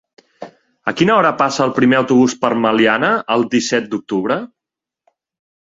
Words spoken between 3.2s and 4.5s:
el disset d'octubre?